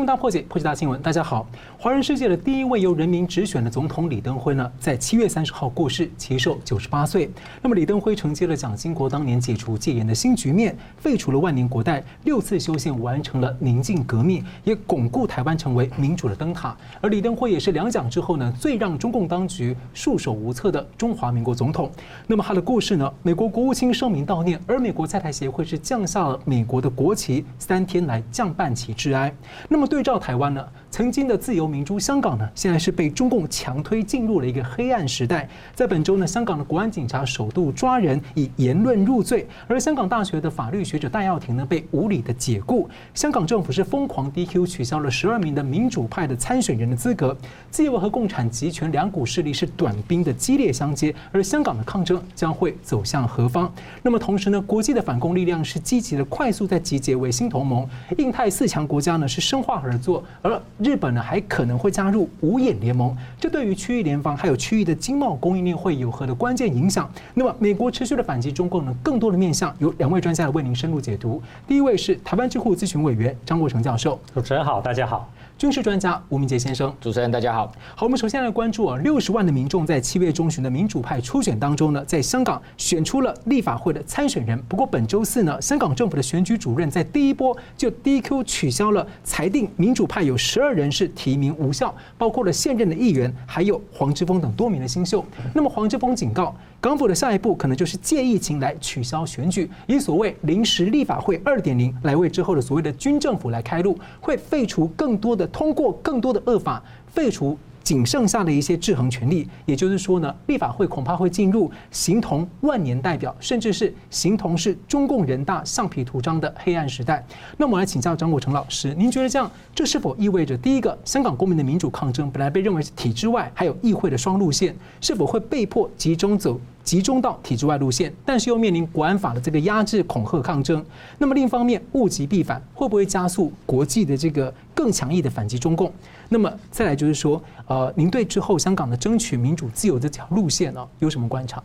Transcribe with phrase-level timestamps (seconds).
[0.00, 0.98] 重大破解，破解大新闻。
[1.02, 1.46] 大家好，
[1.78, 7.30] 华人世界的第一位由人民直选的总统李登辉呢，在七月三十号过世，其寿九十八岁。
[7.60, 16.74] 那么李登辉承接了蒋经国当年解除戒严的新局面，废除了万年国代，六次修宪完成了宁静革命，也巩固台湾成为民主的灯塔。
[17.02, 21.92] 而李登辉也是两蒋之后呢，最让中共当局束手无策的中华民国总统。
[22.26, 29.30] 那么他的故事呢，美国国务卿声明悼念，而美国在台协会是降下了美国的国旗三天来降半旗致哀。
[29.68, 30.66] 那么对照台湾呢？
[30.90, 35.48] 曾经的自由民主香港呢，现在是被中共强推进入了一个黑暗时代。
[35.72, 39.46] 在本周呢，香港的国安警察首度抓人，以言论入罪。
[39.68, 42.90] 而香港大学的法律学者戴耀廷呢，被无理的解雇。
[43.14, 47.36] 香港政府是疯狂 DQ，取消了十二名的民主派的参选人的资格。
[47.70, 53.72] 自由和共产集权两股势力是短兵的激烈相接，而香港的抗争将会走向何方？
[54.02, 57.88] 那么同时呢，国际的反攻力量是积极的快速在集结为新同盟。
[58.18, 67.10] 印太四强国家呢是深化合作，而日本呢，还可能会加入五眼联盟，这对于区域联防还有区域的经贸供应链会有何的关键影响？
[67.34, 68.94] 那么，美国持续的反击中共呢？
[69.02, 71.42] 更多的面向，有两位专家来为您深入解读。
[71.68, 75.30] 第一位是台湾智库咨询委员张国成教授，主持人好，大家好。
[75.60, 77.70] 军事专家吴明杰先生，主持人大家好。
[77.94, 84.58] 好，我们首先来关注啊，六十万的民众在七月中旬的民主派初选当中呢，在香港选出了立法会的参选人。
[84.62, 95.22] 不过本周四呢，香港政府的选举主任在第一波就 DQ 取消了，裁定民主派有十二人是提名无效，包括了现任的议员，还有黄之锋等多名的新秀。
[95.52, 105.49] 那么黄之锋警告，港府的下一步可能就是借疫情来取消选举，以所谓临时立法会二点零来为之后的所谓的军政府来开路，会废除更多的。
[105.52, 117.24] 通过更多的恶法废除仅剩下的一些制衡权力，也就是说呢，立法会恐怕会进入形同万年代表，甚至是形同是中共人大橡皮图章的黑暗时代。
[117.56, 126.60] 那么我来请教张国成老师，您觉得这样，这是否意味着第一个，香港公民的民主抗争本来被认为是体制外还有议会的双路线，是否会被迫集中走？
[126.82, 130.84] 集中到体制外路线，但是又面临国安法的这个压制、恐吓、抗争。
[131.18, 135.92] 那么另一方面，物极必反，会不会加速国际的这个更强硬的反击中共？
[136.28, 141.62] 那么再来就是说，呃，您对之后香港的争取民主自由这条路线呢，有什么观察？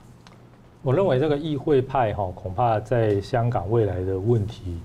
[0.83, 4.77] 我认为这个议会派哈，恐怕在香港未来的问题，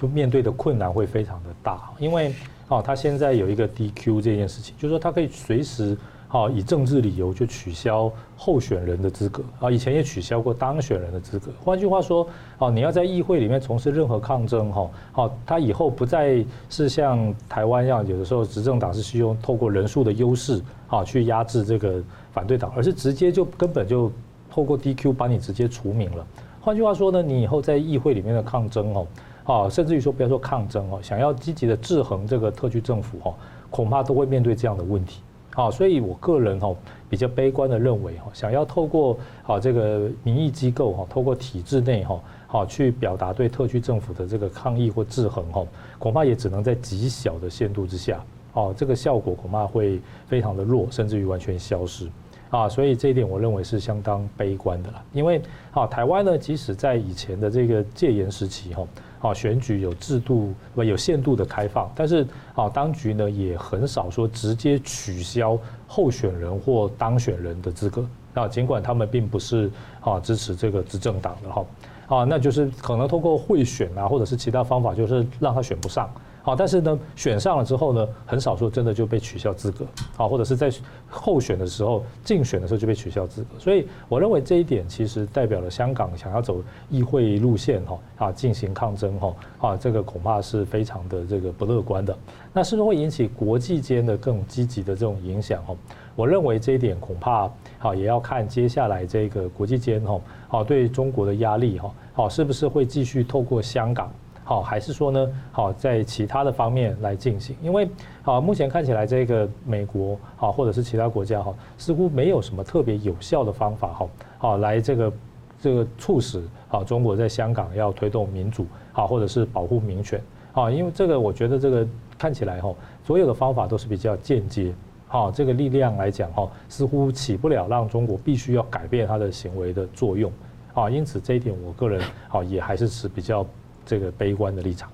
[0.00, 2.34] 就面对的困难会非常的大，因为
[2.68, 5.96] 哦，他现在有一个 DQ 这件事情，就是说他可以随时。
[6.30, 11.50] 好，以政治理由就取消候选人的资格啊，以前也取消过当选人的资格。
[11.64, 12.28] 换句话说，
[12.58, 24.12] 哦，你要在议会里面从事任何抗争，哈，好，他以后不再是像台湾一样，有的时候执政党是需要透过人数的优势啊去压制这个反对党，而是直接就根本就
[24.50, 26.26] 透过 DQ 把你直接除名了。
[26.60, 29.06] 换句话说呢，你以后在议会里面的抗争，哦，
[29.44, 33.34] 啊，甚至于说不要说抗争哦，想要积极的制衡这个特区政府，哈，
[33.70, 35.22] 恐怕都会面对这样的问题。
[35.58, 36.72] 啊，所以我个人哈
[37.10, 45.66] 比较悲观的认为哈，想要透过啊这个民意机构哈，透过体制内哈，好去表达对特区政府的这个抗议或制衡哈，
[45.98, 52.08] 恐怕也只能在极小的限度之下，哦，这个效果恐怕会非常的弱，甚至于完全消失。
[52.50, 55.02] 啊，所以这一点我认为是相当悲观的啦。
[55.12, 55.40] 因为
[55.72, 58.86] 啊，台湾呢，即使在以前的这个戒严时期哈，
[59.20, 69.70] 啊选举有制度不有限度的开放，但是啊当局呢也很少说直接取消候选人或当选人的资格啊，尽管他们并不是
[70.00, 71.66] 啊支持这个执政党的哈，
[72.06, 76.10] 啊那就是可能通过贿选啊或者是其他方法，就是让他选不上。
[76.48, 79.84] 好，但是呢，选上了之后呢，很少说真的就被取消资格，
[80.16, 80.72] 啊，或者是在
[81.06, 83.48] 候选的时候、竞选的时候就被取消资格。
[83.58, 92.16] 所以，我认为这一点其实代表了香港想要走议会路线，哈，啊，进行抗争，哈，啊，这个恐怕是非常的这个不乐观的。
[92.54, 95.62] 那是不是会引起国际间的更积极的这种影响？
[95.66, 95.76] 哈，
[96.16, 97.46] 我认为这一点恐怕，
[97.78, 100.18] 好，也要看接下来这个国际间，哈，
[100.48, 104.10] 好，对中国的压力，哈，好，是不是会继续透过香港？
[104.48, 105.28] 好，还是说呢？
[105.52, 107.86] 好，在其他的方面来进行，因为
[108.22, 114.08] 好，目前看起来这个美国好，或者是其他国家哈，似乎没有什么特别有效的方法哈，
[114.38, 115.12] 好来这个
[115.60, 120.18] 这个促使啊中国在香港要推动民主好，或者是保护民权
[120.54, 121.86] 啊，因为这个我觉得这个
[122.16, 122.74] 看起来哈，
[123.04, 124.72] 所有的方法都是比较间接，
[125.08, 130.32] 好，这个力量来讲哈，似乎起不了让中国必须要改变它的行为的作用
[130.72, 133.44] 啊，因此这一点我个人好也还是持比较。
[133.88, 134.86] 这个悲观的立场，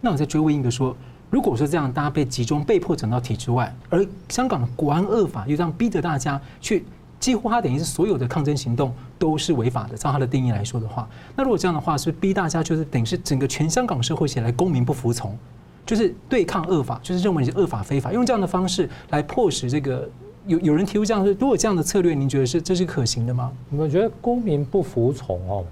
[0.00, 0.96] 那我再追问一个说，
[1.30, 6.84] 如果说这样大家被集中被迫整到体制外，而香港的国安恶法又这样逼着大家去，
[7.18, 15.36] 几乎它等于是所有的抗争行动都是违法的，照它的定义来说的话，那如果这样的话，是是逼大家就是等于是整个全香港社会起来公民不服从，
[15.84, 20.08] 就是对抗恶法，就是认为你是恶法非法，用这样的方式来迫使这个
[20.46, 23.50] 有有人提出这样说，如果这样的策略，您觉得是这是可行的吗？
[23.72, 25.64] 我觉得公民不服从哦，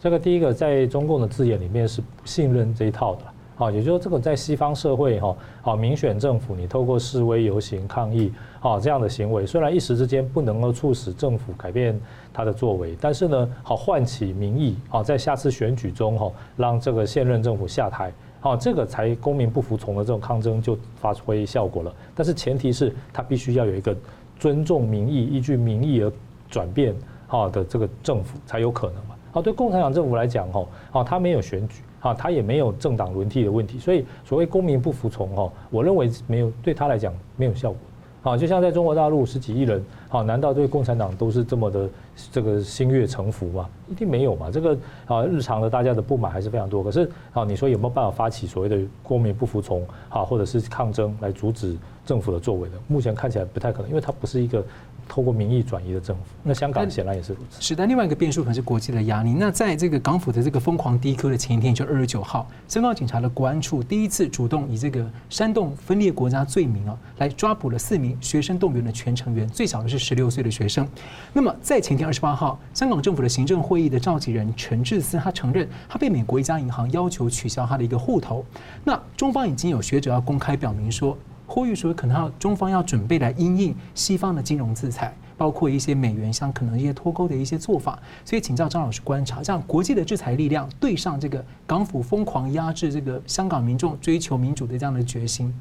[0.00, 3.22] 这个第一个在中共的字眼里面是不信任这一套的。
[3.58, 12.00] 啊，也就是说，这个在西方社会哈，啊，民选政府，你透过示威游行抗议啊这样的行为，虽然一时之间不能够促使政府改变
[12.32, 18.10] 他的作为，但是呢，好唤起民意啊，在下次选举中哈，让这个现任政府下台，
[18.40, 21.94] 啊，这个才公民不服从的这种抗争就发挥效果了。
[22.14, 23.94] 但是前提是他必须要有一个
[24.38, 26.10] 尊重民意、依据民意而
[26.48, 26.96] 转变
[27.26, 29.14] 啊的这个政府才有可能嘛。
[29.32, 31.82] 好，对共产党政府来讲哈，好，他没有选举。
[32.00, 37.78] 啊，他也没有政党轮替的问题，所以所谓公民不服从哈，我认为没有对他来讲没有效果。
[38.22, 41.86] 好，就像在中国大陆十几亿人，好，难道对共产党都是这么的
[42.32, 43.68] 这个心悦诚服吗？
[43.86, 44.50] 一定没有嘛。
[44.50, 44.74] 这个
[45.04, 46.82] 啊，日常的大家的不满还是非常多。
[46.82, 52.76] 可是啊，你说有没有办法发起所谓的公民不服从啊，或者是抗争来阻止政府的作为的？
[52.88, 54.64] 目前看起来不太可能，因为它不是一个。
[55.10, 57.60] 透过民意转移的政府，那香港显然也是如此。
[57.60, 59.32] 是，但另外一个变数可能是国际的压力。
[59.32, 70.86] 那在这个港府的这个疯狂 DQ 的前一天，就二十九号，香港警察的国安处第一次主动以这个煽动分裂国家罪名啊，来抓捕了四名学生动员的全成员，最小的是十六岁的学生。
[71.32, 78.44] 那么在前天二十八号，香港政府的行政会议的召集人陈志思，他承认他被美国一家银行要求取消他的一个户头。
[78.84, 81.18] 那中方已经有学者要公开表明说。
[81.52, 87.98] 呼吁说，可能要中方要准备来因应西方的金融制裁，包括一些美元像可能一些脱钩的一些做法。
[88.24, 95.52] 所以请教张老师观察，这样国际的制裁力量对上这个港府疯狂压制这个香港民众追求民主的这样的决心，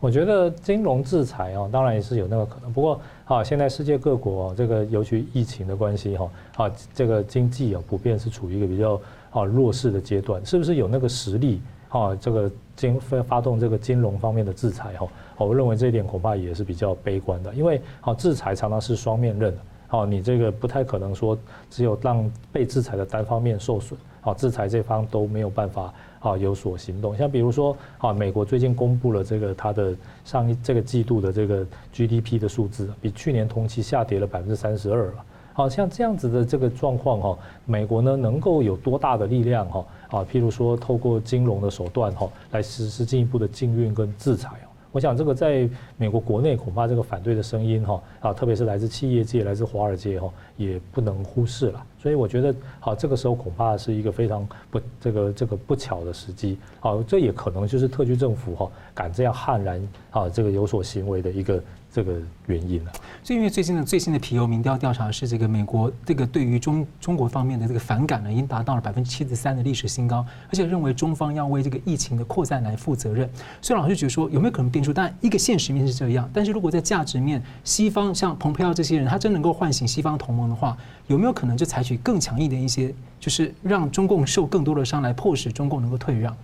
[0.00, 2.72] 我觉得金融制裁啊，当然也是有那个可能。
[2.72, 8.98] 不过啊，现在世界各国这个尤其疫情的关系哈啊，这个经济啊普遍是处于一个比较
[9.28, 11.60] 啊弱势的阶段，是不是有那个实力？
[11.88, 19.54] 啊，这个金发动这个金融方面的制裁哈，我认为这一点恐怕也是比较悲观的，因为好制裁常常是双面刃，
[19.86, 21.36] 好你这个不太可能说
[21.70, 27.16] 只有让被制裁的单方面受损，好制裁这方都没有办法啊有所行动。
[27.16, 29.94] 像比如说啊，美国最近公布了这个它的
[30.24, 35.24] 上一这个季度的这个 GDP 的数字，比去年同期下跌了百分之三十二了。
[35.58, 40.24] 好像这样子的这个状况哈，美国呢能够有多大的力量哈啊？
[40.32, 44.50] 譬如说透过金融的手段哈，来实施进一步的禁运跟制裁。
[44.92, 51.82] 我想这个在美国国内恐怕这个反对的声音哈啊，特别是来自企业界、来自华尔街哈，也不能忽视了。
[51.98, 56.58] 所以我觉得好，这个时候恐怕是一个非常不这个这个不巧的时机。
[56.80, 61.62] 好，这也可能就是特区政府哈敢这样悍然啊这个有所行为的一个。
[61.90, 62.92] 这个原因了，
[63.24, 73.28] 所以因为最近的最新的皮尤民调调查是这个美国这个对于中中国方面的这个反感呢，已经达到了百分之七十三的历史新高，而且认为中方要为这个疫情的扩散来负责任。
[73.62, 74.92] 所以老师觉得说有没有可能变数？
[74.92, 86.36] 但一个现实面是这样，但是如果在价值面，西方像蓬佩奥这些人，他真能够唤醒西方同盟的话，有没有可能就采取更强硬的一些，就是让中共受更多的伤，来迫使中共能够退让？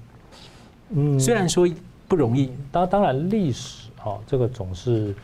[0.91, 1.69] 嗯，虽然说
[2.07, 5.15] 不容易，当当然历史哈，这个总是。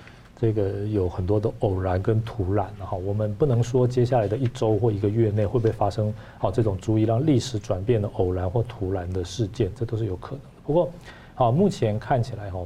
[0.42, 10.46] 这个有很多的偶然跟突然，哈，我们不能说接下来的一周或一个月内会不会发生好这种足以让历史转变的偶然或突然的事件，这都是有可能的。
[10.64, 10.90] 不过，
[11.34, 12.58] 好，目前看起来哈，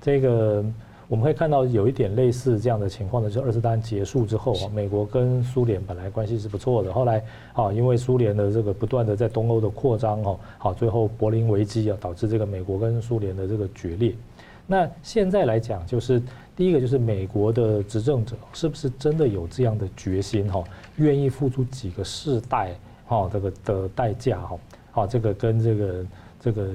[0.00, 0.64] 这个
[1.12, 14.14] 我们会看到有一点类似这样的情况呢，就是二次大战结束之后，美国跟苏联本来关系是不错的，后来啊，因为苏联的这个不断的在东欧的扩张，哦，好，最后柏林危机啊，导致这个美国跟苏联的这个决裂。
[14.66, 16.22] 那现在来讲，就是。
[16.54, 20.62] 第一个就是美国的执政者是不是真的有这样的决心哈，
[20.96, 22.74] 愿意付出几个世代
[23.06, 24.58] 哈这个的代价哈，
[24.90, 26.06] 好这个跟这个
[26.38, 26.68] 这个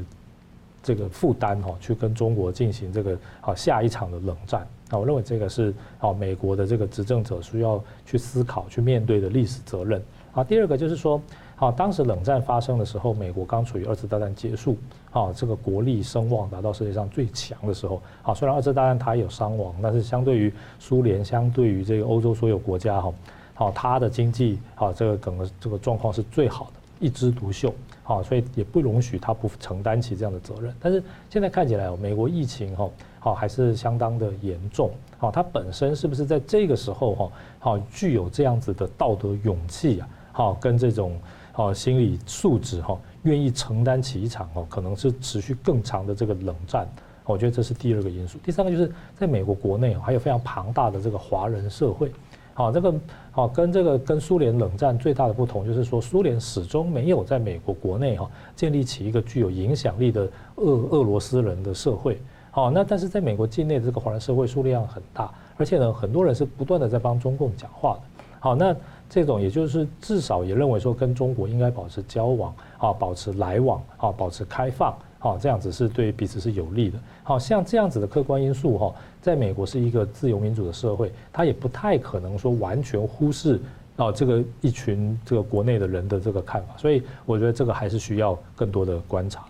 [0.87, 10.01] 这个负担哈，去跟中国进行这个好下一场的冷战啊，我认为这个是啊美国的这个执政者需要去思考去面对的历史责任
[10.31, 10.43] 啊。
[10.43, 11.21] 第二个就是说。
[11.59, 14.77] 好，当时冷战发生的时候，美国刚处于二次大战结束，
[15.09, 17.99] 啊，这个国力声望达到世界上最强的时候。
[18.21, 23.11] 啊，虽然二次大战它有伤亡，但是相对于苏联，相对于这个欧洲所有国家，哈，
[23.55, 27.73] 好，它的经济，啊，这个整个这个状况是最好的，一枝独秀，
[28.07, 30.73] 啊，所以也不容许他不承担起这样的责任。
[30.79, 41.19] 但是现在看起来，美国疫情，哈，好，还是相当的严重，好，它本身是不是在这个时候，哈，好，具有这样子的道德勇气啊，好，跟这种。
[41.59, 46.87] 哦，心理素质哈，愿意承担起一场哦，可能是持续更长的这个冷战，
[47.25, 48.37] 我觉得这是第二个因素。
[48.43, 52.11] 第三个就是在美国国内还有非常庞大的这个华人社会，
[52.57, 52.91] 好，这个
[53.29, 62.19] 好跟这个跟苏联冷战最大的不同就是说，苏联始终没有在美国国内哈建立起一个具有影响力的俄俄罗斯人的社会。
[62.49, 68.23] 好，那但是在美国境内这个华人社会数量很大，而且呢，很多人是不断的在帮中共讲话的。
[68.39, 68.75] 好，那
[69.07, 74.97] 这种也就是至少也认为说，跟中国应该保持交往啊，保持来往啊，保持开放。
[75.27, 76.97] 哦，这样子是对彼此是有利的。
[77.23, 83.59] 好像这样子的客观因素哈，在美国是一个自由民主的社会，它也不太可能说完全忽视
[83.97, 89.43] 哦这个一群这个国内的人的这个看法，所以我觉得这个还是需要更多的观察。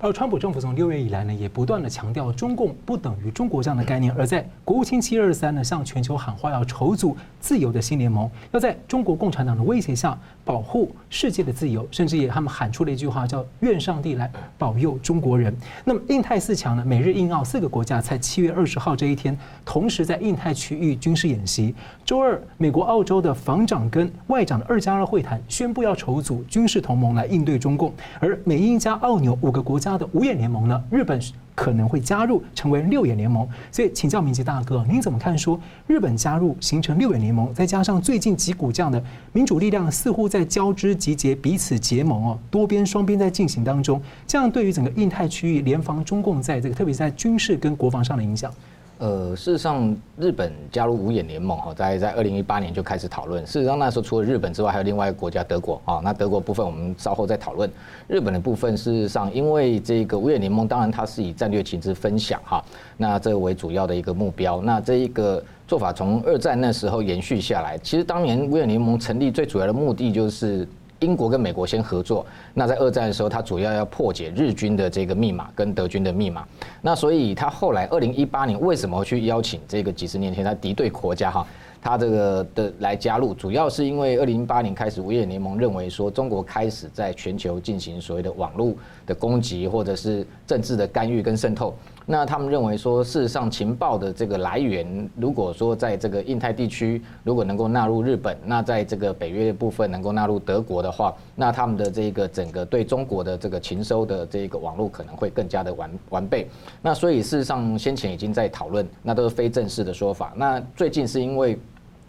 [0.00, 15.54] 而川普政府从六月以来呢，也不断的强调中共不等于中国这样的概念，而在国务卿七二三呢，向全球喊话，要筹组自由的新联盟，要在中国共产党的威胁下保护世界的自由，甚至也他们喊出了一句话，叫“愿上帝来保佑中国人”。
[15.84, 21.74] 那么印太四强呢，美日印澳四个国家在七月二十号这一天，同时在印太区域军事演习。
[22.04, 31.20] 周二，美国、澳洲的防长跟外长的二加二会谈，宣布要筹组军事同盟来应对中共，而美英加澳纽五个国家的五眼联盟呢，日本
[31.54, 33.46] 可能会加入成为六眼联盟。
[33.70, 35.36] 所以请教明吉大哥，您怎么看？
[35.36, 48.52] 说日本加入形成六眼联盟，再加上最近几股这样的民主力量似乎在交织集结，彼此结盟哦，多边双边在进行当中，这样对于整个印太区域联防中共在这个特别是在军事跟国防上的影响？
[48.98, 53.44] 呃，事实上，日本加入五眼联盟哈，在在二零一八年就开始讨论。
[53.44, 56.00] 事实上，那时候除了日本之外，还有另外一个国家德国啊。
[56.02, 57.68] 那德国部分我们稍后再讨论。
[58.06, 62.64] 日本的部分，事实上，因为这个五眼联盟，当然它是以战略情资分享哈，
[62.96, 64.60] 那这为主要的一个目标。
[64.62, 67.76] 那这一个做法从二战那时候延续下来。
[67.78, 70.66] 其实当年五眼联盟成立最主要的目的就是。
[71.00, 72.24] 英国跟美国先合作，
[72.54, 76.46] 那在二战的时候，他主要要破解日军的这个密码跟德军的密码。
[76.80, 81.46] 那所以他后来二零一八年为什么去邀请这个几十年前他敌对国家哈，
[81.82, 88.72] 他这个的来加入，主要是因为二零一八年开始五眼联盟认为说中国开始在全球进行所谓的网络
[89.04, 91.74] 的攻击或者是政治的干预跟渗透。
[92.06, 106.46] 那他们认为说，事实上情报的这个来源，如果说在这个印太地区，如果能够纳入日本，那在这个北约部分能够纳入德国的话，那他们的这个整个对中国的这个情收的这个网络可能会更加的完完备。
[106.82, 110.32] 那所以事实上先前已经在讨论，那都是非正式的说法。
[110.36, 111.58] 那最近是因为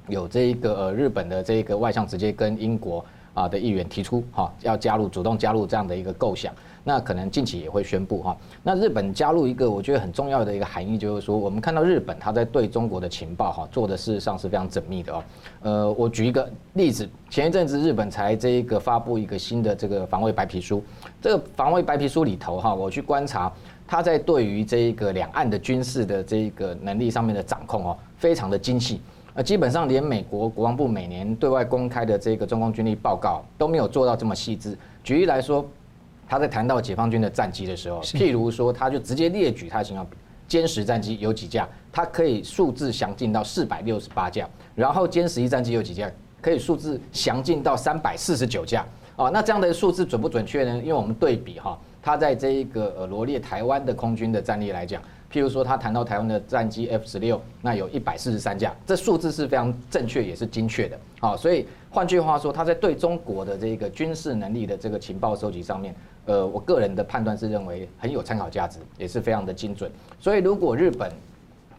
[0.10, 3.04] 有这一个日本的这个外相直接跟英国
[3.36, 6.52] 啊的议员提出哈要加入，主动加入这样的一个构想。
[6.88, 8.38] 那可能近期也会宣布哈。
[8.62, 15.24] 那日本加入一个我觉得很重要的一个含义，就是说我们看到日本它在对中国的情报哈做的事实上是非常缜密的哦。
[15.64, 20.84] 呃，我举一个例子，前一阵子日本才这一个发布一个新的这个防卫白皮书，
[21.20, 23.52] 这个防卫白皮书里头哈，我去观察，
[23.88, 29.02] 它在对于这一个两岸的军事的这个能力上面的掌控哦，非常的精细，
[29.36, 34.76] 呃，基本上连美国国防部每年对外公开的这个中共军力报告都没有做到这么细致。
[35.04, 35.64] 举例来说。
[36.28, 40.04] 他在谈到解放军的战机的时候，譬如说，他就直接列举他想要
[40.50, 46.12] 歼十战机有几架，他可以数字详尽到四百六十八架，然后歼十一战机有几架，
[46.42, 48.84] 可以数字详尽到三百四十九架。
[49.18, 50.80] 哦，那这样的数字准不准确呢？
[50.80, 55.00] 因为我们对比哈，他在这一个呃罗列台湾的空军的战力来讲，
[55.36, 60.98] 譬如说他谈到台湾的战机 F 十六，那有一百四十三架，这数字是非常正确也是精确的。
[61.20, 65.94] 好，所以换句话说，他在对中国的这个军事能力的这个情报收集上面。
[66.28, 69.92] 呃，我个人的判断是认为很有参考价值，也是非常的精准。
[70.22, 71.12] 所以，如果日本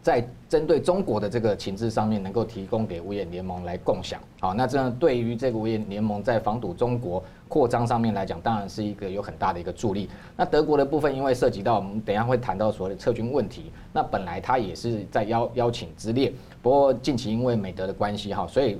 [0.01, 10.09] 在针对中国的这个情资上面能够提供给五眼联盟来共享，好，那这样对于这个五眼联盟在防堵中国扩张上面来讲，当然是一个有很大的一个助力。
[10.35, 18.79] 那德国的部分，因为涉及到我们等一下会谈到所谓的撤军问题，那本来他也是在邀邀请之列，不过近期因为美德的关系哈，所以。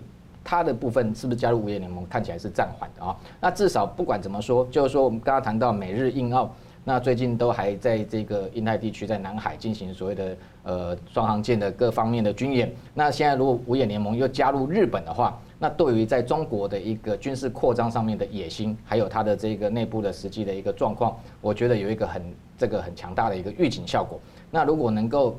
[0.49, 2.07] 它的部分是不是加入五眼联盟？
[2.07, 3.13] 看起来是暂缓的啊。
[3.41, 6.49] 那至少不管怎么说，就是说我们刚刚谈到美日印澳，
[6.85, 12.73] 那最近都还在这个印太地区，在南海进行所谓的呃双航舰的各方面的军演。
[12.93, 22.21] 那现在如果五眼联盟又加入日本的话，那对于在中国的一个军事扩张上面的野心，还有它的这个内部的实际的一个状况，我觉得有一个很
[22.57, 24.19] 这个很强大的一个预警效果。
[24.51, 25.37] 那如果能够。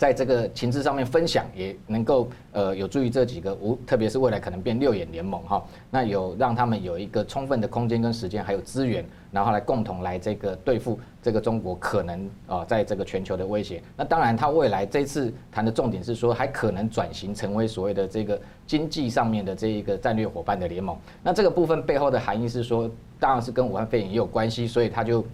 [0.00, 13.82] 在这个情资上面分享，也能够呃有助于这几个无，特别是未来可能变六眼联盟哈，那有让他们有一个充分的空间跟时间，还有资源，然后来共同来这个对付这个中国可能啊在这个全球的威胁。
[13.96, 20.96] 那当然，他未来这次谈的重点是说，还可能转型成为所谓的这个经济上面的这一个战略伙伴的联盟。
[21.22, 25.24] 那这个部分背后的含义是说，当然是跟武汉肺炎也有关系，所以他就。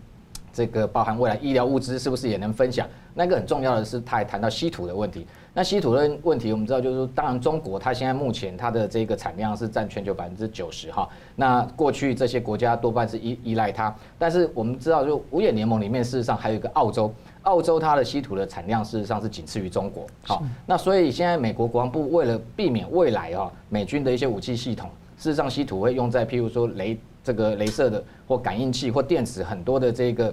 [0.57, 2.89] 这个包含未来医疗物资是不是也能分享？
[3.13, 5.27] 那个很重要的是，他还谈到稀土的问题。
[5.53, 11.07] 那稀土的问题，我们知道就是说，当然中国它现在目前它的这个产量是占全球百分之九十哈。
[11.35, 20.07] 那过去这些国家多半是依依赖它，但是我们知道，就五眼联盟里面事实上还有一个澳洲，澳洲它的稀土的产量事实上是仅次于中国。
[20.23, 26.99] 好，那所以现在美国国防部为了避免未来啊美军的一些武器系统，事实上稀土会用在譬如说雷。
[27.27, 30.33] 这个镭射的或感应器或电池很多的这个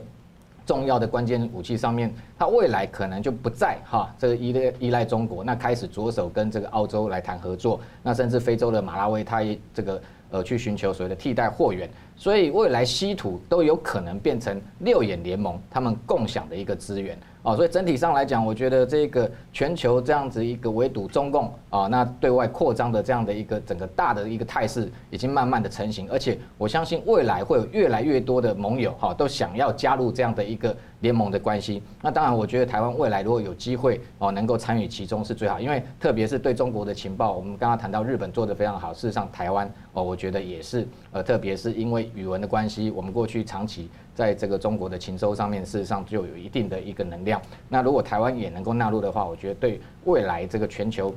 [0.66, 10.02] 重要的关键武器上面，它未来可能就不再哈这个依赖依赖中国，那开始着手跟这个澳洲来谈合作，那甚至非洲的马拉维，它也这个
[10.32, 17.18] 呃去寻求所谓的替代货源，所以未来稀土都有可能变成六眼联盟他们共享的一个资源。
[17.44, 31.82] 哦，所以整体上来讲，我觉得这个全球这样子一个围堵中共啊，那对外扩张的这样的一个整个大的一个态势，已经慢慢的成型，而且我相信未来会有越来越多的盟友哈，都想要加入这样的一个联盟的关系。
[32.00, 43.90] 那当然，我觉得台湾未来如果有机会哦，能够参与其中是最好，因为特别是对中国的情报，我们刚刚谈到日本做得非常好，事实上台湾哦，我觉得也是呃，特别是因为语文的关系，我们过去长期。
[44.16, 47.42] 在这个中国的情收上面，事实上就有一定的一个能量。
[47.68, 51.12] 那如果台湾也能够纳入的话，我觉得对未来这个全球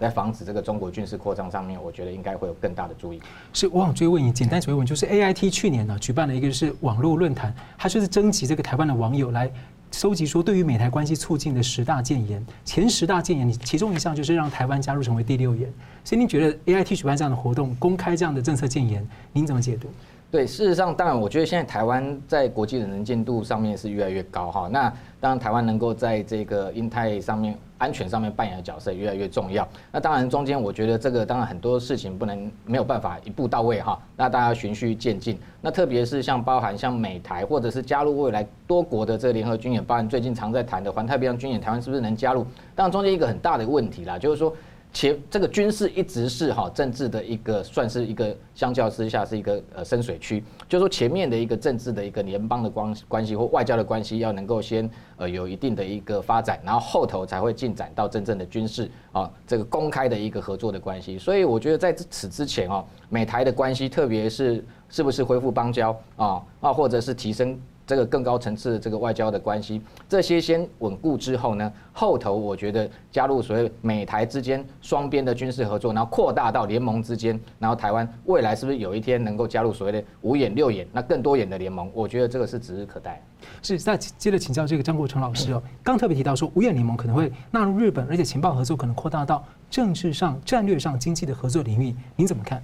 [0.00, 3.20] 在防止这个中国军事扩张上面，我觉得应该会有更大的注意。
[3.52, 9.50] 是，我想追问你，简单追问，就是 AIT 去年呢举办了一个是网络论坛，它就是征集这个台湾的网友来
[9.92, 15.70] 收集说对于美台关系促进的十大建言，前十大建言，你其中一项就是让台湾加入成为第六眼。
[16.02, 19.88] 所以您觉得 AIT 举办这样的活动，公开这样的政策建言，您怎么解读？
[20.30, 24.68] 对，事实上，当然，我觉得现在台湾在国际的能见度上面是越来越高哈。
[24.70, 24.82] 那
[25.18, 29.66] 当然，台湾能够在这个印太上面安全上面扮演的角色越来越重要。
[29.90, 34.00] 那当然，中间我觉得这个当然很多事情不能没有办法一步到位哈。
[34.16, 35.36] 那大家循序渐进。
[35.60, 42.46] 那特别是像包含像美台或者是加入未来多国的这个联合军演，包含最近常在谈的环太平洋军演，台湾是不是能加入？
[42.76, 44.54] 当然，中间一个很大的问题啦，就是说。
[44.92, 61.16] 前这个军事一直是哈政治的一个算是一个相较之下是一个呃深水区，就是说前面的一个政治的一个联邦的关关系或外交的关系要能够先呃有一定的一个发展，然后后头才会进展到真正的军事啊这个公开的一个合作的关系。
[61.18, 67.58] 所以我觉得在此之前哦，美台的关系，特别是是不是恢复邦交啊啊，或者是提升。
[67.90, 81.90] 这个更高层次的这个外交的关系，这些先稳固之后呢，后头我觉得加入所谓美台之间双边的军事合作，然后扩大到联盟之间，然后台湾未来是不是有一天能够加入所谓的五眼六眼，那更多眼的联盟？
[81.92, 83.20] 我觉得这个是指日可待。
[83.60, 92.62] 是，再接着请教这个张国成老师哦，刚特别提到说五眼联盟可能会纳入日本，而且情报合作可能扩大到政治上、战略上、经济的合作领域，您怎么看？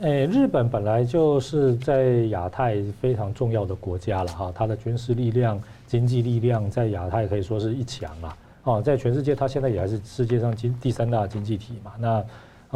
[0.00, 8.36] 诶，日本本来就是在亚太非常重要的国家了哈，它的军事力量、经济力量在亚太可以说是一强了。
[8.64, 11.92] 哦，在全世界，它现在也还是世界上经第三大经济体嘛。
[11.98, 12.24] 那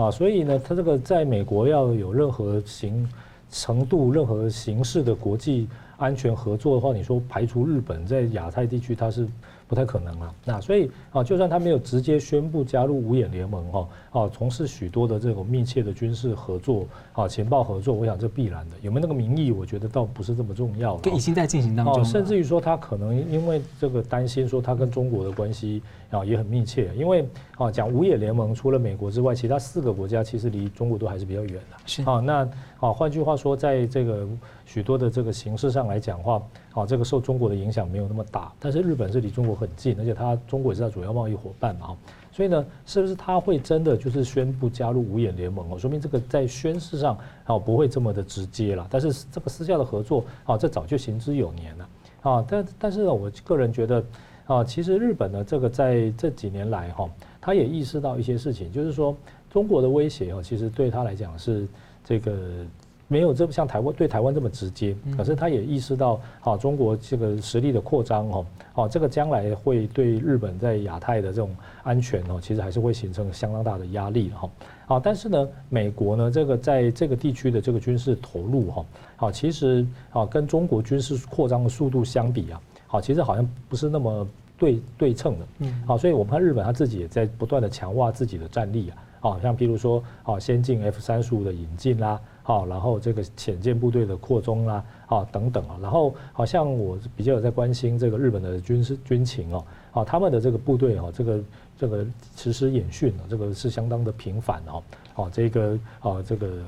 [0.02, 3.08] 啊，所以呢，它这个在美国要有任何形
[3.50, 9.26] 程度、任何形式的国际安全合作的话，你说排除日本在亚太地区，它是。
[9.66, 18.77] 不太可能了，那所以啊，就算他没有直接宣布加入五眼联盟哈，啊，从事许多的这种密切的军事合作啊，情报合作，我想这必然的。
[18.83, 21.00] 有没有那个名义，我觉得倒不是这么重要。
[21.12, 22.05] 已经在进行当中。
[22.05, 31.77] 甚至于说他可能因为这个担心说他跟中国的关系啊也很密切，因为啊讲五眼联盟除了美国之外，其他四个国家其实离中国都还是比较远的。
[31.87, 32.46] 是啊，那
[32.81, 34.29] 啊换句话说，在这个
[34.64, 36.42] 许多的这个形式上来讲话。
[36.74, 41.96] 啊，这个受中国的影响没有那么大，但是日本是离中国很近，而且它中国也是它主要贸易伙伴嘛，
[42.33, 45.79] 所以呢，是不是他会真的就是宣布加入五眼联盟哦？
[45.79, 51.88] 说明这个在宣示上啊不会这么的直接了，但是这个私下的合作啊，这早就行之有年了
[52.22, 52.44] 啊。
[52.48, 54.05] 但但是呢，我个人觉得
[54.46, 57.09] 啊，其实日本呢，这个在这几年来哈，
[57.40, 59.16] 他也意识到一些事情，就是说
[59.48, 61.68] 中国的威胁哦，其实对他来讲是
[62.05, 62.66] 这个。
[63.07, 74.51] 没有这么像台湾对台湾这么直接，可是他也意识到，啊，中国这个实力的扩张，哦，哦，这个将来会对日本在亚太的这种安全，哦，其实还是会形成相当大的压力，哈，
[74.87, 78.85] 啊，但是呢，美国呢，这个在这个地区的这个军事投入，哈，
[79.17, 92.19] 好，其实啊，跟中国军事扩张的速度相比啊，好，其实好像不是那么对对称的，嗯，好，所以我们看日本他自己也在不断的强化自己的战力啊，好，像譬如说，啊，先进 F 三十五的引进啦。
[92.46, 101.44] 好，然后这个潜舰部队的扩充啦，啊等等啊，然后好像我比较有在关心这个日本的军事军情哦，啊他们的这个部队哦，这个
[101.78, 104.83] 这个实施演训啊，这个是相当的频繁哦，
[105.14, 106.59] 哦这个啊这个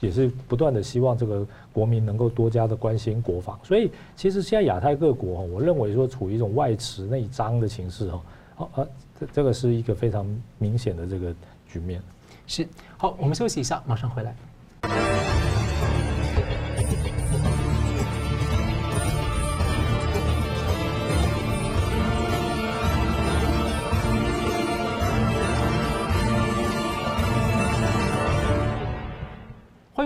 [0.00, 3.58] 也是不断的希望这个国民能够多加的关心国防。
[3.64, 8.22] 所以其实现在亚太各国，我认为说处于一种外弛内张的形式哈，
[8.56, 8.86] 好啊，
[9.18, 10.26] 这这个是一个非常
[10.58, 11.34] 明显的这个
[11.66, 12.02] 局面。
[12.46, 12.68] 是，
[12.98, 14.36] 好，我们休息一下，马上回来。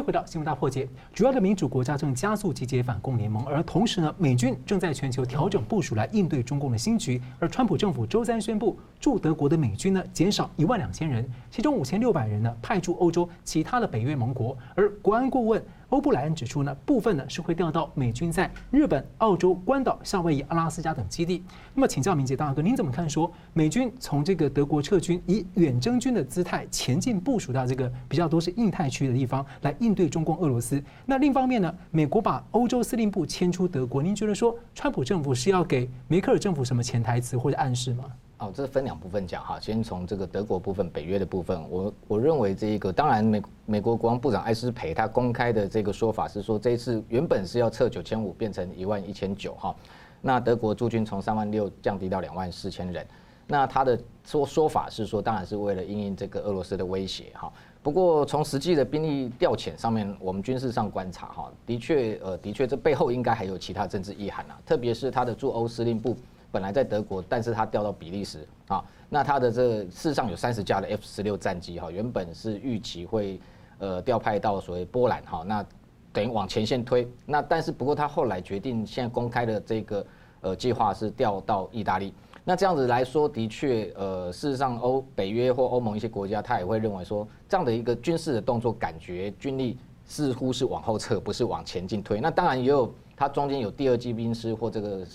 [0.03, 0.89] 回到新闻大破解。
[1.15, 7.21] 主要的民主国家正加速集结反共联盟，而同时呢，美军正在全球调整部署来应对中共的新局。
[7.39, 14.57] 而川普政府周三宣布，驻德国的美军呢减少一万两千人，其中五千六百人呢派驻欧洲其他的北约盟国。
[14.75, 15.63] 而国安顾问。
[15.93, 21.45] 欧布莱恩指出呢，部分呢是会调到美军在日本、澳洲、关岛、夏威夷、阿拉斯加等基地。
[21.75, 23.09] 那么，请教明杰大哥，您怎么看？
[23.09, 30.83] 说美军从这个德国撤军，以远征军的姿态前进部署到这个比较多是印太区的地方来应对中共、俄罗斯。
[31.05, 38.05] 那另一方面呢，美国把欧洲司令部迁出德国，您觉得说川普政府是要给梅克尔政府什么潜台词或者暗示吗？
[38.43, 49.73] 哦，这分两部分讲哈，先从这个德国部分、北约的部分，我我认为这一个，当然美美国国防部长艾斯培他公开的这个说法是说，这一次原本是要撤九千五变成一万一千九哈，
[50.21, 53.07] 那德国驻军从三万六降低到两万四千人，
[53.47, 66.17] 那他的说说法是说，当然是为了应应这个俄罗斯的威胁哈，不过从实际的兵力调遣上面，我们军事上观察哈，的确呃的确这背后应该还有其他政治意涵啊，特别是他的驻欧司令部。
[66.53, 73.41] 本来在德国，但是他调到比利时啊，那他的这个事实上有三十架的 F 十六战机哈，原本是预期会
[73.79, 75.65] 呃调派到所谓波兰哈，那
[76.13, 80.07] 等于往前线推，那但是不过他后来决定现在公开的这个
[80.43, 82.13] 呃计划是调到意大利，
[82.45, 95.07] 那这样子来说的确呃事实上欧北约或欧盟一些国家他也会认为说这样的一个军事的动作感觉军力似乎是往后撤，不是往前进推，那当然也有它中间有第二机兵师或这个。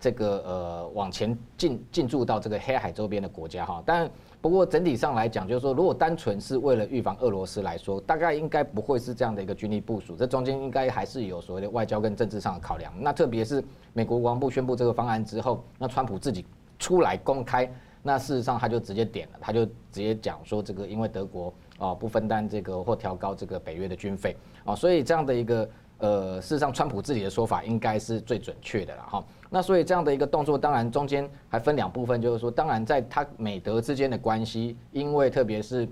[0.00, 4.08] 这个呃往前进进驻到这个黑海周边的国家哈，但
[4.40, 12.92] 不过整体上来讲，就是说如果单纯是为了预防俄罗斯来说，大概应该不会是这样的一个军力部署，这中间应该还是有所谓的外交跟政治上的考量。
[13.00, 16.46] 那特别是美国国防部宣布这个方案之后，那川普自己
[16.78, 17.68] 出来公开，
[18.00, 25.68] 那事实上他就直接点了，他就直接讲说这个因为德国啊不分担这个或调高这个北约的军费啊，所以这样的一个。
[25.98, 29.24] 呃，事实上，川普自己的说法应该是最准确的了哈。
[29.50, 35.88] 那所以这样的一个动作，当然中间还分两部分，就是说，当然在他美德之间的关系，因为特别是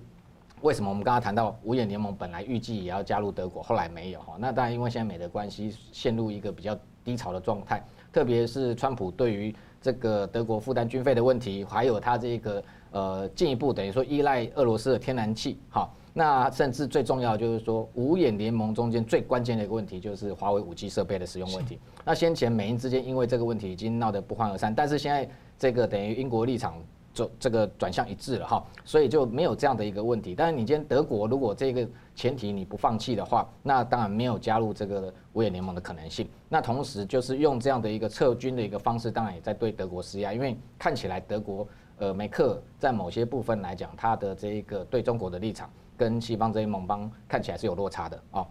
[0.61, 4.37] 为什么我们刚刚谈到五眼联盟本来预计也要加入德国，后来没有哈。
[4.38, 15.90] 那当然因为现在美德关系陷入一个比较低潮的状态，特别是川普对于这个德国负担军费的问题，还有他这个呃进一步等于说依赖俄罗斯的天然气哈。
[16.18, 21.79] 那甚至最重要就是说，五眼联盟中间最关键的一个问题就是华为五 G 设备的使用问题。
[22.07, 30.35] 那先前美英之间因为这个问题已经闹得不欢而散，但是现在这个等于英国立场就这个转向一致了哈，所以就没有这样的一个问题。
[30.35, 36.26] 但是你今天德国如果这个前提你不放弃的话，那当然没有加入这个五眼联盟的可能性。
[36.48, 45.68] 那同时就是用这样的一个撤军的一个方式，当然也在对德国施压，因为看起来德国呃梅克在某些部分来讲，他的这一个对中国的立场。
[45.96, 48.46] 跟西方这些盟邦看起来是有落差的哦，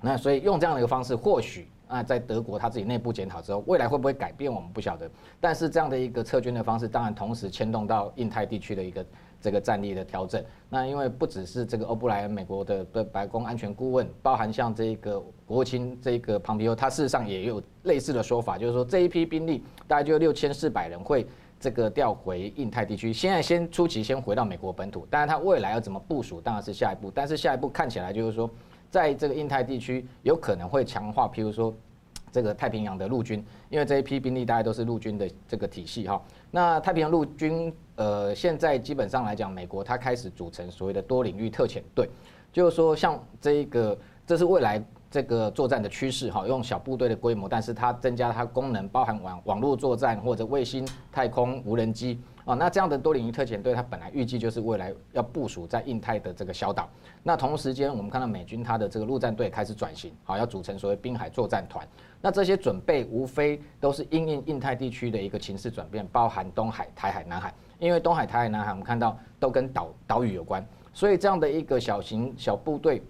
[0.00, 5.10] 那所以用这样的一个方式，或许啊，在德国他自己内部检讨之后，未来会不会改变，我们不晓得。
[5.40, 9.06] 但是这样的一个撤军的方式，当然同时牵动到印太地区的一个
[9.40, 10.42] 这个战力的调整。
[10.68, 21.26] 那因为不只是这个欧布莱恩美国的的白宫安全顾问，包含像这个国务卿这个庞皮欧，他事实上也有类似的说法，就是说这一批兵力大概就六千四百人会。
[21.64, 27.10] 这个调回印太地区，现在先初期先回到美国本土，当然它未来要怎么部署，当然是下一步。
[27.10, 28.50] 但是下一步看起来就是说，
[28.90, 31.74] 在这个印太地区有可能会强化，譬如说
[32.30, 36.22] 这个太平洋的陆军，因为这一批兵力大概都是陆军的这个体系哈。
[36.50, 42.06] 那太平洋陆军，呃，现在基本上来讲，美国它开始组成所谓的多领域特遣队，
[42.52, 44.84] 就是说像这个，这是未来。
[45.14, 52.56] 这个作战的趋势哈，用小部队的规模，但是它增加它功能，包含网网络作战或者卫星、太空、无人机啊。
[52.56, 56.90] 那这样的多领域特遣队，它本来预计就是未来要部署在印太的这个小岛。
[57.22, 61.86] 那同时间，我们看到美军它的这个陆战队开始转型，好，要组成所谓滨海作战团。
[62.20, 67.54] 那这些准备无非都是因应印太地区的一个情势转变，包含东海、台海、南海。
[67.78, 73.00] 因为东海、台海、南海，我们看到都跟岛岛屿有关，所以这样的一个小型小部队。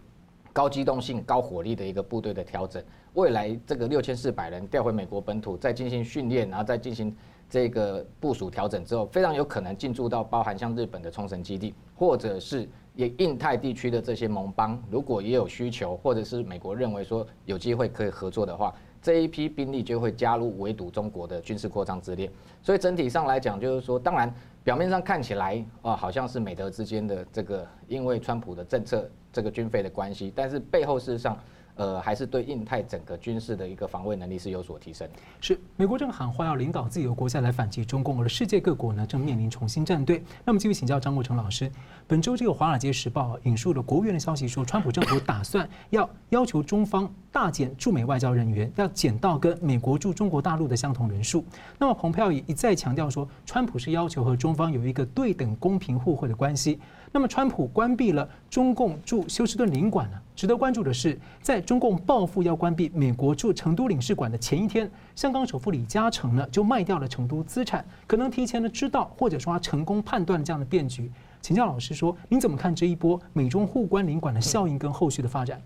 [0.54, 2.80] 高机动性、高火力的一个部队的调整，
[3.14, 7.14] 未来这个六千四百人调回美国本土，再进行训练，然后再进行
[7.50, 22.30] 这个部署调整之后，非常有可能进驻到包含像日本的冲绳基地，或者是也印太地区的这些盟邦，如果也有需求，或者是美国认为说有机会可以合作的话，这一批兵力就会加入围堵中国的军事扩张之列。
[22.62, 31.37] 所以整体上来讲，就是说，当然表面上看起来啊，好像是美德之间的这个因为川普的政策这个军费的关系，但是背后事实上。
[31.77, 35.09] 呃，还是对印太整个军事的一个防卫能力是有所提升。
[35.40, 40.23] 是，美国正喊话要领导自己的国家来反击中共，而世界各国呢正面临重新站队。
[40.44, 41.68] 那么，继续请教张国成老师，
[42.07, 51.44] 本周这个《华尔街时报》引述了国务院的消息说，川普政府打算要要求中方大减驻美外交人员，要减到跟美国驻中国大陆的相同人数。
[51.77, 56.79] 那么，蓬佩奥也一再强调说，川普是要求和中方有一个对等、公平、互惠的关系。
[57.16, 60.20] 那么，川普关闭了中共驻休斯顿领馆呢？
[60.35, 71.09] 值得关注的是，在中共报复要关闭美国驻成都领事馆的前一天，香港首富李嘉诚呢就卖掉了成都资产，可能提前的知道或者说他成功判断这样的变局。
[71.40, 75.62] 请教老师说，您怎么看这一波美中互关领馆的效应跟后续的发展？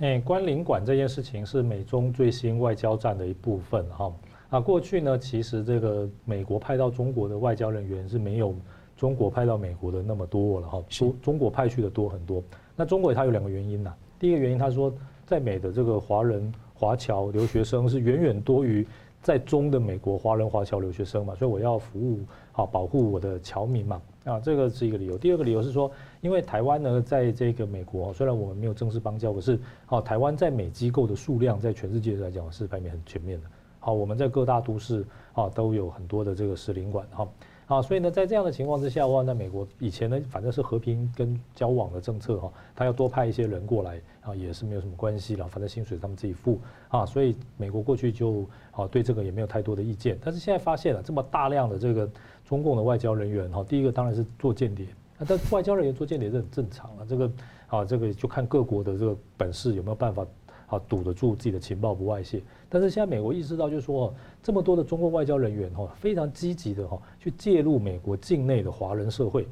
[0.00, 4.12] 哎，关领馆这件事情是美中最新外交战的一部分哈。
[4.50, 8.54] 啊，过去呢，其实这个美国派到中国的外交人员是没有。
[9.02, 12.40] 中国派到美国的那么多了哈，中中国派去的多很多。
[12.76, 14.94] 那中国它有两个原因呐，第一个原因他说，
[15.26, 18.86] 在美的这个华人华侨留学生是远远多于
[19.20, 22.20] 在中的美国华人华侨留学生嘛，所以我要服务
[22.52, 25.18] 好保护我的侨民嘛啊，这个是一个理由。
[25.18, 33.48] 第二个理由是说，因为台湾呢在这个美国，虽然我们没有正式邦交，可是好台湾在美机构的数量在全世界来讲是排名很全面的。
[33.80, 37.24] 好，我们在各大都市啊都有很多的这个使领馆哈。
[37.24, 37.28] 啊，
[37.72, 50.18] 啊所以呢，在这样的情况之下的话，那美国以前呢，反正是和平跟交往的政策哈，他要多派一些人过来啊，也是没有什么关系了，反正薪水他们自己付啊，所以美国过去就啊对这个也没有太多的意见。
[50.22, 52.06] 但是现在发现了这么大量的这个
[52.44, 57.32] 中共的外交人员哈，第一个当然是做间谍，那但外交人员做间谍是很正常啊，这个
[57.68, 60.26] 啊这个就看各国的这个本事有没有办法。
[60.72, 69.46] 啊，堵得住自己的情报不外泄，但是现在美国意识到，就是说，这么多的中国外交人员哈，非常积极的哈，去介入美国境内的华人社会，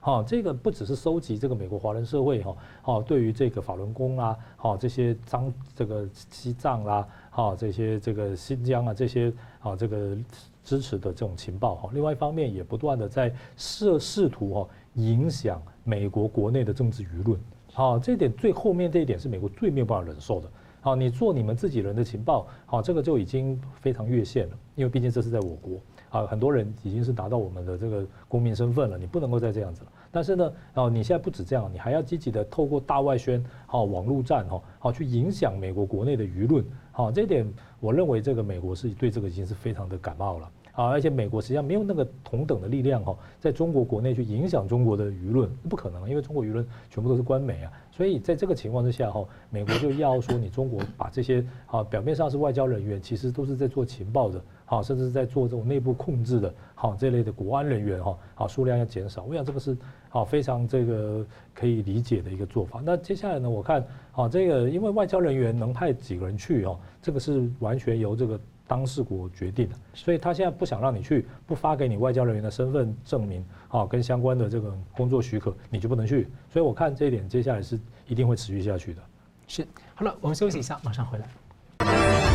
[0.00, 10.14] 哈，这个不只是收集这个美国华人社会哈，哈，对于这个法轮功啊，哈，这些脏这个西藏啦，哈，这些这个新疆啊，这些啊，这个
[10.62, 17.40] 支持的这种情报哈，另外一方面也不断的在试试图哈，影响美国国内的政治舆论，
[17.72, 20.50] 好，这点最后面这一点是美国最没有办法忍受的。
[20.86, 29.90] 好，你做你们自己人的情报，好，这个就已经非常越线了，因为毕竟这是在我国，啊，很多人已经是达到我们的这个公民身份了，你不能够再这样子了。
[30.12, 40.48] 但是呢，哦，你现在不止这样，你还要积极的透过大外宣，好，网络战，哈，好，去影响美国国内的舆论，好，这点我认为这个美国是对这个已经是非常的感冒了。
[40.76, 47.72] 啊，而且美国实际上没有那个同等的力量哈，在中国国内去影响中国的舆论，不可能，因为中国舆论全部都是官媒啊。
[47.90, 59.24] 所以在这个情况之下哈，美国就要说你中国把这些啊表面上是外交人员，其实都是在做情报的，好，甚至是在做这种内部控制的，好，这类的国安人员哈，好，数量要减少。
[59.24, 59.74] 我想这个是
[60.10, 62.82] 好非常这个可以理解的一个做法。
[62.84, 68.38] 那接下来呢，我看好这个，因为外交人员能派几个人去哈，这个是完全由这个。
[68.66, 76.28] 当事国决定的，所以他现在不想让你去，不发给你外交人员的身份证明，啊，跟相关的这个工作许可，你就不能去。
[76.52, 79.02] 所以我看这一点接下来是一定会持续下去的。
[79.46, 82.25] 是，好了，我们休息一下，马上回来。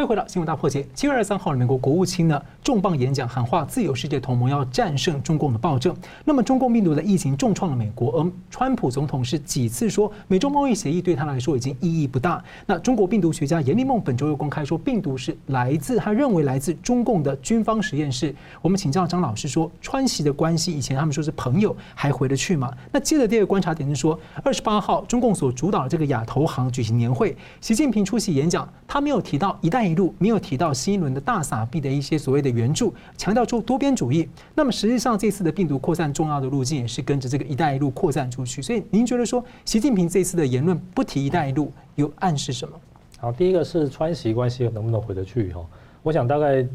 [0.00, 0.86] 欢迎回到新闻大破解。
[0.94, 5.94] 七月二十三号，美国国务卿呢重磅演讲，喊话自由世界同盟要战胜中共的暴政。
[6.24, 12.42] 那么，中共病毒的疫情重创了美国，而川普总统是几次说美中贸易协议对他来说已经意义不大。
[12.64, 18.34] 那中国病毒学家严立孟本周又公开说，病毒是来自他认为来自中共的军方实验室。
[18.62, 22.72] 我们请教张老师说，川西的关系以前他们说是朋友，还回得去吗？
[22.90, 34.28] 那接着第二个观察点是说，二十八号中共所主导的这个亚投行举行年会，习近平出席演讲，他没有提到一带一路没有提到新一轮的大撒币的一些所谓的援助，强调出多边主义。
[34.54, 38.62] 那么实际上这次的病毒扩散重要的路径也是跟着这个“一带一路”扩散出去。
[38.62, 42.74] 所以您觉得说习近平这次的言论不提“一带一路”有暗示什么？
[43.18, 45.60] 好，第一个是川习关系能不能回得去哈？
[46.02, 46.66] 我想大概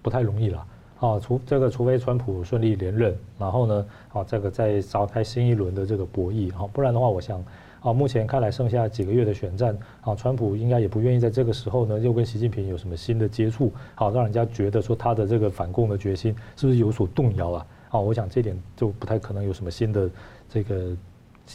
[0.00, 0.66] 不太容易了。
[0.96, 7.44] 好，除这个除非川普顺利连任，然后呢，好这个再召开新一轮的这个博弈哈，不然的话，我想。
[7.82, 17.66] 啊，目前看来剩下几个月的选战，啊，川普应该也不愿意在这个时候呢，又跟习近平有什么新的接触，好，让人家觉得说他的这个反共的决心是不是有所动摇啊？
[17.90, 20.08] 啊，我想这点就不太可能有什么新的
[20.48, 20.96] 这个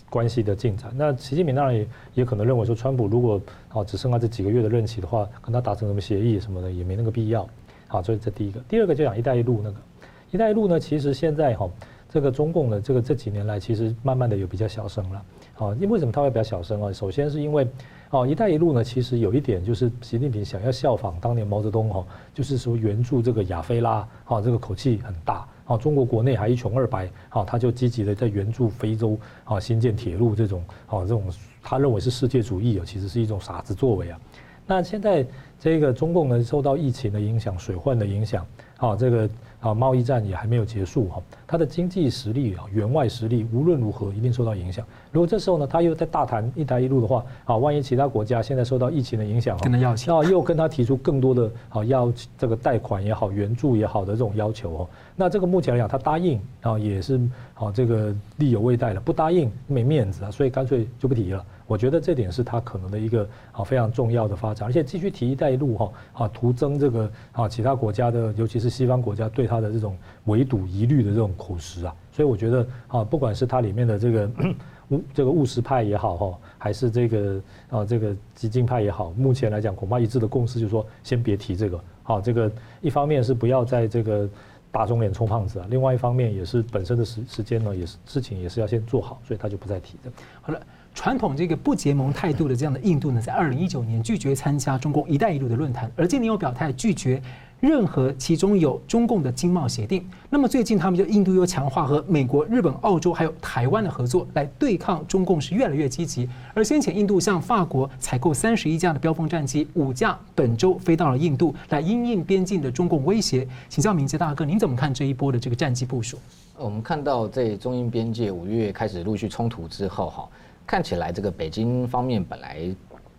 [0.10, 0.92] 关系的进展。
[0.96, 7.48] 那习近平当然也也可能认为说，川普如果啊只剩下这几个月的任期的话，跟他达成什么协议什么的也没那个必要。
[7.88, 8.60] 好，这是这第一个。
[8.68, 9.78] 第二个就讲“一带一路”那个
[10.30, 11.70] “一带一路”呢，其实现在哈
[12.10, 15.24] 这个中共的这个这几年来其实慢慢的有比较小声了。
[15.58, 16.94] 啊，因为为什么他会比较小声啊？
[16.94, 17.68] 首先是因为。
[18.10, 31.22] 哦，“一带一路”呢，其实有一点就是习近平想要效仿当年毛泽东哈，就是说援助这个亚非拉，哈，这个口气很大，啊，中国国内还一穷二白，啊，他就积极的在援助非洲，啊，新建铁路这种，啊，这种
[31.62, 34.18] 他认为是世界主义啊，其实是一种傻子作为啊。
[34.66, 35.26] 那现在
[35.60, 39.30] 这个中共呢，受到疫情的影响、水患的影响，啊，这个。
[39.68, 44.86] 啊，贸易战也还没有结束哈，它的经济实力啊，援外实力无论如何一定受到影响。
[45.12, 57.20] 如果这时候呢，他又在大谈“一带一路”的话，啊，万一其他国家现在受到疫情的影响，跟他要钱，又跟他提出更多的啊，要这个贷款也好、援助也好的这种要求哦，那这个目前来讲，他答应啊，也是
[57.56, 61.46] 啊，这个力有未逮了，不答应没面子啊，所以干脆就不提了。
[61.68, 74.32] 我觉得这点是他可能的一个啊非常重要的发展，而且继续提“一带一路”哈啊，徒增这个啊其他国家的，尤其是西方国家对他的这种围堵疑虑的这种口实啊，所以我觉得啊，不管是它里面的这个
[74.90, 81.78] 务这个务实派也好哈，还是这个啊这个激进派也好，目前来讲恐怕一致的共识就是说，先别提这个。
[82.02, 82.50] 好，这个
[82.80, 84.30] 一方面是不要在这个
[84.72, 90.10] 打肿脸充胖子啊，另外一方面也是本身的时时间呢，也是事情也是要先做好，所以他就不再提的。
[90.42, 90.62] 好了。
[90.98, 97.22] 传统这个不结盟态度的这样的印度呢，在二零一九年拒绝参加中共“一带一路”的论坛，而今年又表态拒绝
[97.60, 100.04] 任何其中有中共的经贸协定。
[100.28, 106.28] 那么最近他们就印度又强化和美国、日本、澳洲还有台湾的合作，来对抗中共是越来越积极。
[106.56, 113.48] 而先前印度向法国采购三十一架的飙风战机，五架本周飞到了印度，来因应边境的中共威胁。
[113.70, 116.18] 请教明杰大哥，您怎么看这一波的这个战机部署？
[116.58, 120.28] 我们看到在中印边界五月开始陆续冲突之后，哈。
[120.68, 122.76] 看起来，这个北京方面本来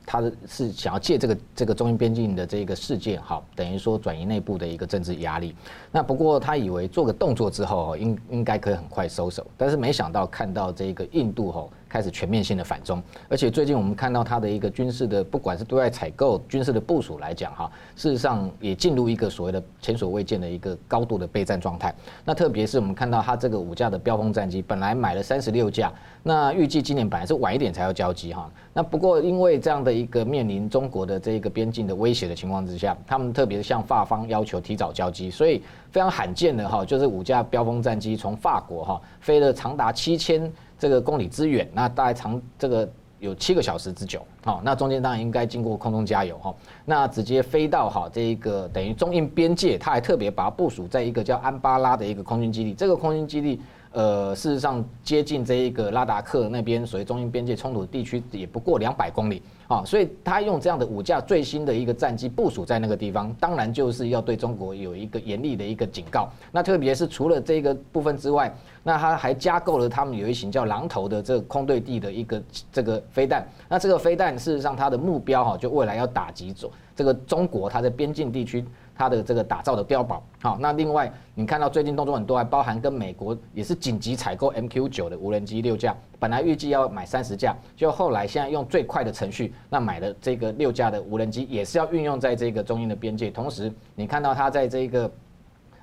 [0.07, 5.55] 他是想要借这个这个中印边境的这个事件，好，等于说转移内部的一个政治压力。
[5.91, 11.73] 那不过他以为做个动作之后，应应该可以很快收手，但是没想到看到这个印度吼。
[11.89, 21.95] 开始全面性的反中，而且最近我们看到它的一个军事的，不管是对外采购、军事的部署来讲，哈，事实上也进入一个所谓的前所未见的一个高度的备战状态。
[22.25, 28.51] 那特别是我们看到它这个五架的飙风战机，本来买了三十六架，那预计今年本来是晚一点才要交机，哈。
[28.75, 40.53] 那不过因为这样的一个面临中国的这个边境的威胁的情况之下，他们特别向法方要求提早交机，所以非常罕见的哈，就是五架飙风战机从法国哈飞了长达七千。
[40.79, 42.89] 这个公里之远，那大概长这个
[43.19, 53.61] 有七个小时之久，好，那中间当然应该经过空中加油哈，那直接飞到哈这一个等于中印边界，他还特别把它部署在一个叫安巴拉的一个空军基地，这个空军基地。
[53.99, 66.31] 呃，事实上接近这一个拉达克那边，所谓中印边界冲突地区也不过两百公里啊，所以他用这样的五架最新的一个战机部署在那个地方，当然就是要对中国有一个严厉的一个警告。
[66.53, 73.45] 那特别是除了这个部分之外，那他还加购了他们有一型叫狼头的这个空对地的一个这个飞弹。
[73.69, 78.65] 那这个飞弹事实上它的目标哈，就未来要打击走这个中国它在边境地区。
[78.99, 95.11] 它的这个打造的碉堡，好，那另外你看到最近动作很多，还包含跟美国也是紧急采购 MQ 九的无人机六架，本来预计要买三十架，就后来现在用最快的程序，那买了这个六架的无人机也是要运用在这个中印的边界，同时你看到它在这个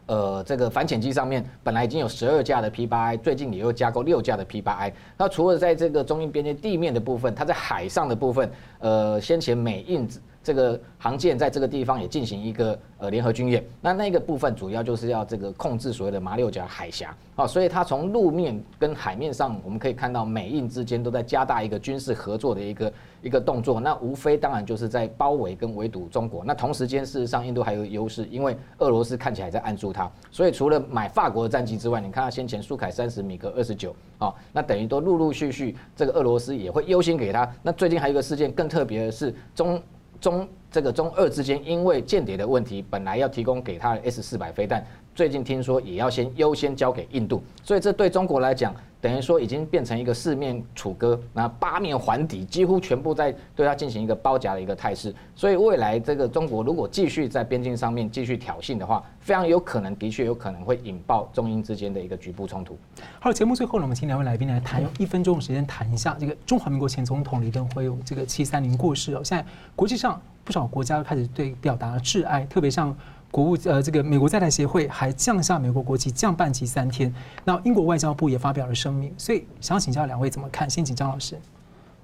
[0.08, 10.06] 呃这个反潜机上面，本来已经有十二架的 P 八 I，最近也又加购六架的 P 八 I，那除了在这个中印边界地面的部分，它在海上的部分，呃，先前美印。
[10.46, 26.44] 这个航舰在这个地方也进行一个呃联合军演，那那个部分主要就是要这个控制所谓的马六甲海峡啊，所以它从陆面跟海面上，我们可以看到美印之间都在加大一个军事合作的一个一个动作，那无非当然就是在包围跟围堵中国。
[26.46, 37.52] 那同时间事实上印度还有优势，因为俄罗斯看起来在按住它，所以除了买法国的战机之外，你看它先前苏凯三十、米格二十九啊，那等于都陆陆续续这个俄罗斯也会优先给他。
[37.64, 39.82] 那最近还有一个事件更特别的是中。
[40.20, 48.76] 中这个中二之间因为间谍的问题，本来要提供给他的 S 四百飞弹，最近听说也要先优先交给印度，所以这对中国来讲，
[49.06, 55.14] 等于说已经变成一个四面楚歌，那八面环敌，几乎全部在对他进行一个包夹的一个态势。
[55.36, 62.76] 所以未来这个中国如果继续在边境上面继续挑衅的话，非常有可能，的确有可能会引爆中英之间的一个局部冲突。
[63.20, 69.46] 好，节目最后呢，我们请两位来宾来谈，用一分钟的时间谈一下这个中华民国前总统李登辉这个七三零过世哦，现在
[69.76, 70.20] 国际上。
[70.44, 72.96] 不少国家开始对表达致哀，特别像
[73.36, 77.14] 国务呃这个美国在台协会还降下美国国旗降半旗三天。
[77.44, 80.70] 那英国外交部也发表了声明，所以想请教两位怎么看？
[80.70, 81.36] 先请张老师。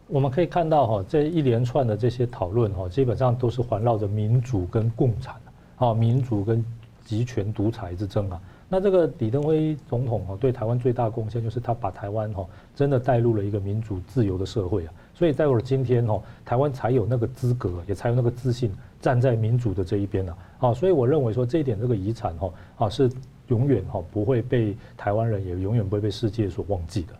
[0.07, 5.35] 我们可以看到哈，这一连串的这些讨论哈，基本上都是环绕着民主跟共产，
[5.77, 6.61] 啊，民主跟
[7.05, 8.37] 集权独裁之争啊。
[8.67, 14.93] 那这个李登辉总统哈，对台湾最大贡献就是他把台湾哈真的带入了一个民主自由的社会啊。
[15.13, 18.69] 所以，在我今天哈，台湾才有那个资格，也才有那个自信
[19.01, 20.37] 站在民主的这一边了。
[20.59, 23.11] 啊，所以我认为说这一点这个遗产哈啊是
[23.47, 27.13] 永远哈不会被台湾人，也永远不会被世界所忘记的。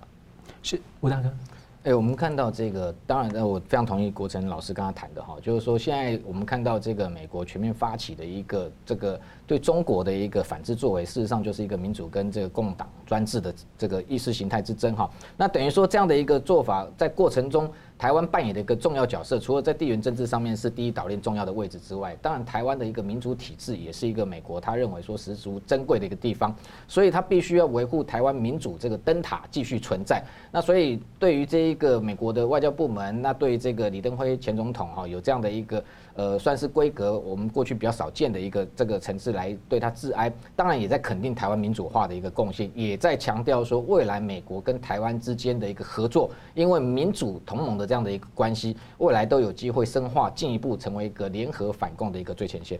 [0.61, 1.27] 是吴大哥。
[1.83, 15.09] 哎、欸，我们看到这个，当然，我非常同意国成老师刚刚谈的哈，就是说，现在我们看到这个美国全面发起的一个这个对中国的一个反制作为，事实上就是一个民主跟这个共党专制的这个意识形态之争哈。
[15.35, 17.67] 那等于说这样的一个做法，在过程中。
[18.01, 26.51] 台湾扮演的一个重要角色，除了在地缘政治上面是第一岛链重要的位置之外，当然台湾的一个民主体制也是一个美国他认为说十足珍贵的一个地方，
[26.87, 30.19] 所以他必须要维护台湾民主这个灯塔继续存在。
[30.51, 35.83] 那所以对于这一个美国的外交部门，那对于这个李登辉前总统哈有这样的一个。
[36.15, 52.79] 呃，算是规格我们过去比较少见的一个这个层次来对它致哀，当然也在肯定台湾民主化的一个贡献，也在强调说未来美国跟台湾之间的一个合作，因为民主同盟的这样的一个关系，未来都有机会深化，进一步成为一个联合反共的一个最前线。